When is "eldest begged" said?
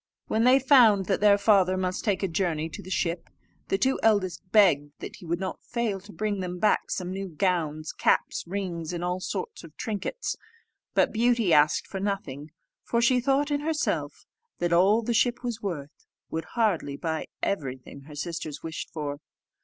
4.01-4.93